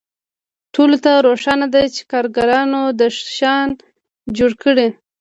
[0.73, 3.69] ټولو ته روښانه ده چې کارګرانو دا شیان
[4.37, 4.87] جوړ کړي